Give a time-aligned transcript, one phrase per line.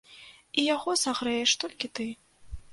[0.61, 2.11] І яго сагрэеш толькі ты.